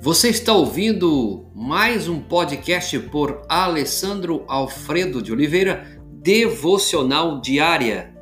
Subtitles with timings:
[0.00, 8.14] Você está ouvindo mais um podcast por Alessandro Alfredo de Oliveira, Devocional Diária.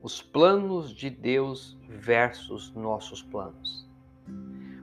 [0.00, 3.84] Os planos de Deus versus nossos planos.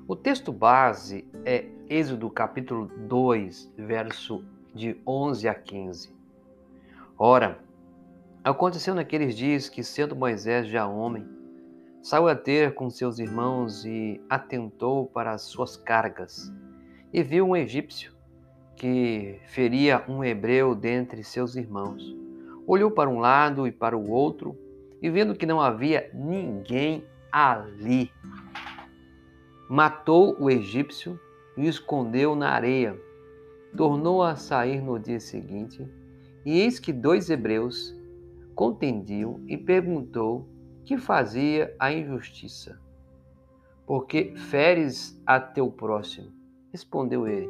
[0.06, 4.44] O texto base é Êxodo capítulo 2, verso
[4.76, 6.23] de 11 a 15.
[7.26, 7.58] Ora,
[8.44, 11.26] aconteceu naqueles dias que, sendo Moisés já homem,
[12.02, 16.52] saiu a ter com seus irmãos e atentou para as suas cargas,
[17.14, 18.14] e viu um egípcio
[18.76, 22.04] que feria um hebreu dentre seus irmãos.
[22.68, 24.60] Olhou para um lado e para o outro,
[25.02, 28.12] e vendo que não havia ninguém ali,
[29.70, 31.18] matou o egípcio
[31.56, 33.00] e o escondeu na areia.
[33.78, 35.90] Tornou a sair no dia seguinte
[36.46, 37.96] e eis que dois hebreus
[38.54, 40.48] contendiam e perguntou
[40.84, 42.80] que fazia a injustiça.
[43.86, 46.32] Porque feres a teu próximo?
[46.72, 47.50] Respondeu ele: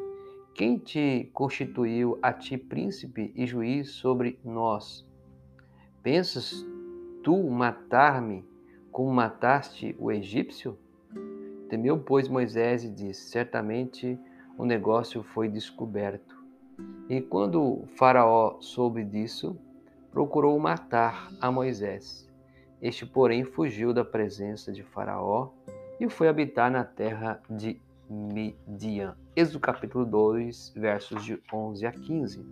[0.54, 5.08] Quem te constituiu a ti príncipe e juiz sobre nós?
[6.02, 6.66] Pensas
[7.24, 8.46] tu matar-me
[8.92, 10.78] como mataste o egípcio?
[11.70, 14.20] Temeu, pois, Moisés e disse: Certamente
[14.58, 16.43] o negócio foi descoberto
[17.10, 19.58] e quando Faraó soube disso,
[20.12, 22.30] procurou matar a Moisés.
[22.82, 25.50] Este, porém, fugiu da presença de Faraó
[26.00, 27.80] e foi habitar na terra de
[28.10, 29.16] Midian.
[29.36, 32.46] Êxodo capítulo 2, versos de 11 a 15.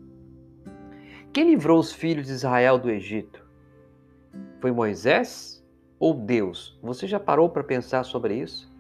[1.34, 3.46] Quem livrou os filhos de Israel do Egito?
[4.60, 5.64] Foi Moisés
[6.00, 6.80] ou Deus?
[6.82, 8.72] Você já parou para pensar sobre isso?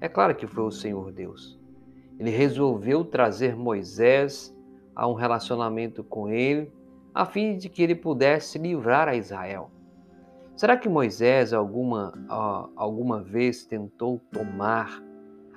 [0.00, 1.58] É claro que foi o Senhor Deus.
[2.18, 4.54] Ele resolveu trazer Moisés
[4.98, 6.72] a um relacionamento com ele,
[7.14, 9.70] a fim de que ele pudesse livrar a Israel.
[10.56, 12.12] Será que Moisés alguma,
[12.74, 15.00] alguma vez tentou tomar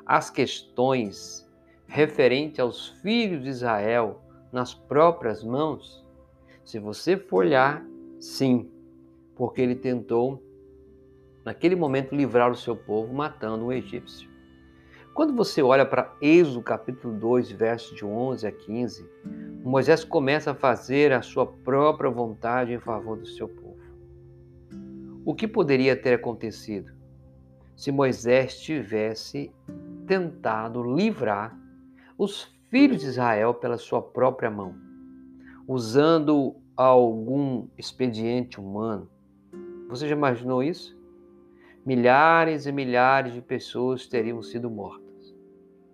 [0.06, 1.50] as questões
[1.88, 6.06] referentes aos filhos de Israel nas próprias mãos?
[6.64, 7.84] Se você for olhar,
[8.20, 8.70] sim,
[9.36, 10.40] porque ele tentou,
[11.44, 14.30] naquele momento, livrar o seu povo matando um egípcio.
[15.14, 19.10] Quando você olha para Êxodo capítulo 2, versos de 11 a 15,
[19.62, 23.78] Moisés começa a fazer a sua própria vontade em favor do seu povo.
[25.26, 26.94] O que poderia ter acontecido
[27.76, 29.54] se Moisés tivesse
[30.08, 31.60] tentado livrar
[32.18, 34.74] os filhos de Israel pela sua própria mão,
[35.68, 39.10] usando algum expediente humano?
[39.90, 41.02] Você já imaginou isso?
[41.86, 45.01] milhares e milhares de pessoas teriam sido mortas.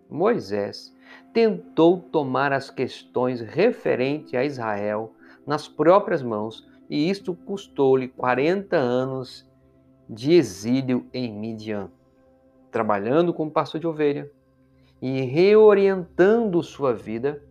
[0.10, 0.96] Moisés
[1.34, 5.14] tentou tomar as questões referentes a Israel
[5.46, 9.50] nas próprias mãos e isto custou-lhe 40 anos
[10.10, 11.92] de exílio em Midian,
[12.72, 14.32] trabalhando como pastor de ovelha
[15.02, 17.44] e reorientando sua vida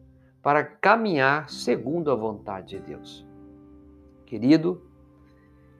[0.42, 3.26] para caminhar segundo a vontade de Deus.
[4.24, 4.82] Querido,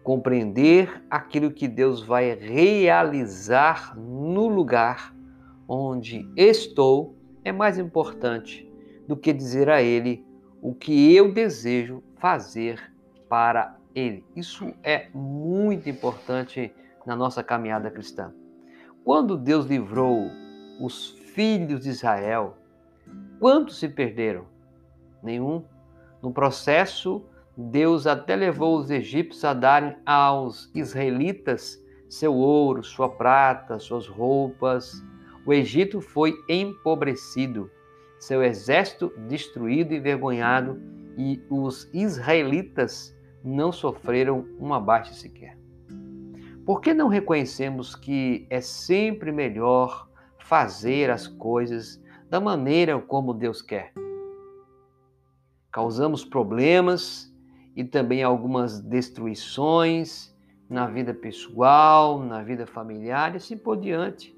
[0.03, 5.16] compreender aquilo que Deus vai realizar no lugar
[5.69, 8.71] onde estou é mais importante
[9.07, 10.25] do que dizer a Ele
[10.61, 12.93] o que eu desejo fazer
[13.29, 14.25] para Ele.
[14.35, 16.73] Isso é muito importante
[17.05, 18.33] na nossa caminhada cristã.
[19.05, 20.31] Quando Deus livrou
[20.81, 22.57] os filhos de Israel,
[23.39, 24.47] quantos se perderam?
[25.23, 25.65] Nenhum.
[26.21, 27.25] No processo
[27.57, 35.03] Deus até levou os egípcios a darem aos israelitas seu ouro, sua prata, suas roupas.
[35.47, 37.71] O Egito foi empobrecido,
[38.19, 40.83] seu exército destruído e envergonhado,
[41.17, 45.57] e os israelitas não sofreram uma baixa sequer.
[46.65, 53.63] Por que não reconhecemos que é sempre melhor fazer as coisas da maneira como Deus
[53.63, 53.93] quer?
[55.71, 57.33] Causamos problemas
[57.77, 60.35] e também algumas destruições
[60.69, 64.36] na vida pessoal, na vida familiar e assim por diante.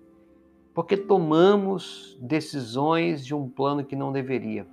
[0.79, 4.65] Porque tomamos decisões de um plano que não deveria.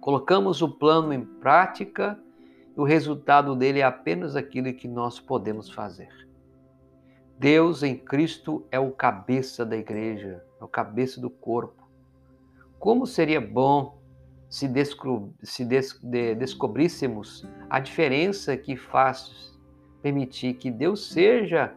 [0.00, 2.18] Colocamos o plano em prática
[2.76, 6.08] e o resultado dele é apenas aquilo que nós podemos fazer.
[7.38, 11.88] Deus em Cristo é o cabeça da igreja, é o cabeça do corpo.
[12.80, 14.02] Como seria bom
[14.50, 14.68] se,
[15.44, 19.56] se des, de, descobríssemos a diferença que faz
[20.02, 21.72] permitir que Deus seja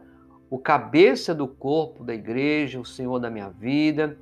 [0.48, 4.16] o cabeça do corpo da igreja, o Senhor da minha vida,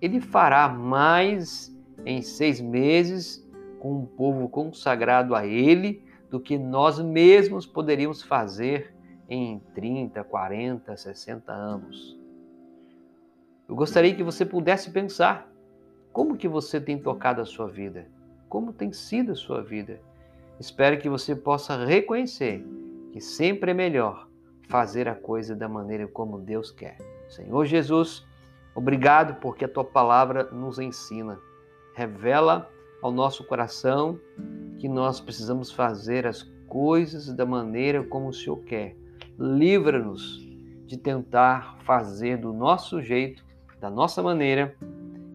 [0.00, 1.74] Ele fará mais
[2.04, 3.46] em seis meses
[3.78, 8.94] com um povo consagrado a Ele do que nós mesmos poderíamos fazer
[9.28, 12.18] em 30, 40, 60 anos.
[13.68, 15.50] Eu gostaria que você pudesse pensar
[16.12, 18.06] como que você tem tocado a sua vida,
[18.48, 20.00] como tem sido a sua vida.
[20.58, 22.64] Espero que você possa reconhecer
[23.12, 24.27] que sempre é melhor
[24.68, 26.98] fazer a coisa da maneira como Deus quer.
[27.28, 28.26] Senhor Jesus,
[28.74, 31.38] obrigado porque a tua palavra nos ensina.
[31.94, 32.70] Revela
[33.02, 34.18] ao nosso coração
[34.78, 38.94] que nós precisamos fazer as coisas da maneira como o Senhor quer.
[39.38, 40.46] Livra-nos
[40.86, 43.44] de tentar fazer do nosso jeito,
[43.80, 44.74] da nossa maneira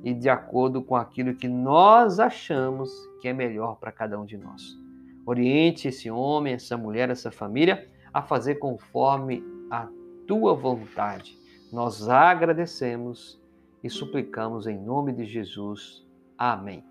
[0.03, 2.91] e de acordo com aquilo que nós achamos
[3.21, 4.77] que é melhor para cada um de nós.
[5.25, 9.87] Oriente esse homem, essa mulher, essa família a fazer conforme a
[10.27, 11.37] tua vontade.
[11.71, 13.41] Nós agradecemos
[13.83, 16.05] e suplicamos em nome de Jesus.
[16.37, 16.83] Amém.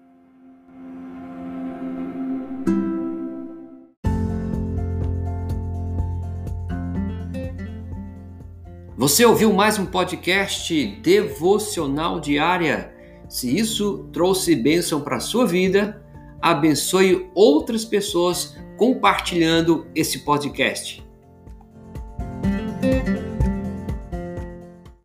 [8.96, 12.94] Você ouviu mais um podcast devocional diária?
[13.28, 16.04] Se isso trouxe bênção para a sua vida,
[16.40, 21.01] abençoe outras pessoas compartilhando esse podcast.